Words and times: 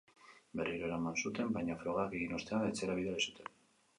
Berriro 0.59 0.85
eraman 0.87 1.19
zuten, 1.25 1.51
baina 1.57 1.77
frogak 1.83 2.17
egin 2.21 2.33
ostean, 2.39 2.65
etxera 2.69 2.95
bidali 3.01 3.27
zuten. 3.29 3.53